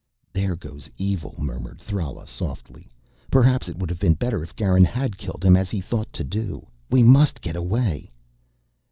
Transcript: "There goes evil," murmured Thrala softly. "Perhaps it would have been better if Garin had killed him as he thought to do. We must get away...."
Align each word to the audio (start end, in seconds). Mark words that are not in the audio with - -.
"There 0.33 0.55
goes 0.55 0.89
evil," 0.97 1.35
murmured 1.37 1.77
Thrala 1.79 2.25
softly. 2.25 2.89
"Perhaps 3.29 3.69
it 3.69 3.77
would 3.77 3.91
have 3.91 3.99
been 3.99 4.15
better 4.15 4.41
if 4.41 4.55
Garin 4.55 4.83
had 4.83 5.15
killed 5.15 5.45
him 5.45 5.55
as 5.55 5.69
he 5.69 5.79
thought 5.79 6.11
to 6.13 6.23
do. 6.23 6.65
We 6.89 7.03
must 7.03 7.39
get 7.39 7.55
away...." 7.55 8.09